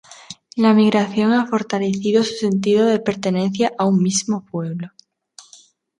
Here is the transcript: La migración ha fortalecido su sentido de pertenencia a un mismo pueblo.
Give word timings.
La 0.55 0.73
migración 0.73 1.31
ha 1.33 1.45
fortalecido 1.45 2.23
su 2.23 2.33
sentido 2.33 2.87
de 2.87 2.99
pertenencia 2.99 3.71
a 3.77 3.85
un 3.85 4.01
mismo 4.01 4.43
pueblo. 4.47 4.87